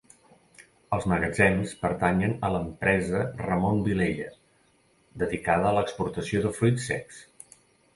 Els 0.95 1.03
magatzems 1.11 1.73
pertanyen 1.81 2.33
a 2.49 2.51
l'empresa 2.57 3.23
Ramon 3.45 3.85
Vilella, 3.91 4.29
dedicada 5.25 5.71
a 5.75 5.79
l'exportació 5.81 6.47
de 6.49 6.59
fruits 6.63 6.93
secs. 6.95 7.27